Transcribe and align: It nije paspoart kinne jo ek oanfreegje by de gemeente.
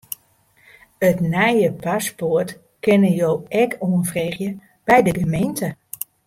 It 1.09 1.17
nije 1.33 1.69
paspoart 1.83 2.49
kinne 2.83 3.11
jo 3.19 3.31
ek 3.63 3.71
oanfreegje 3.89 4.49
by 4.87 4.97
de 5.07 5.13
gemeente. 5.21 5.69